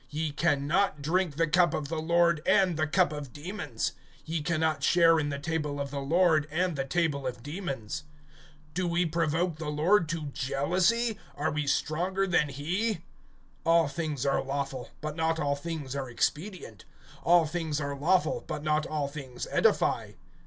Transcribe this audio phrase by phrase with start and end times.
[0.11, 3.91] (21)Ye can not drink the cup of the Lord, and the cup of demons;
[4.25, 8.05] ye can not share in the table of the Lord, and the table of demons.
[8.73, 11.19] (22)Do we provoke the Lord to jealousy?
[11.35, 13.03] Are we stronger than he?
[13.63, 16.83] (23)All things are lawful, but not all things are expedient;
[17.23, 20.13] all things are lawful, but not all things edify.